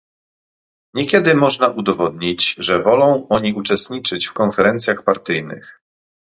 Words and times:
Niekiedy 0.93 1.35
można 1.35 1.67
udowodnić, 1.67 2.55
że 2.57 2.83
wolą 2.83 3.25
oni 3.29 3.53
uczestniczyć 3.53 4.27
w 4.27 4.33
konferencjach 4.33 5.03
partyjnych 5.03 5.79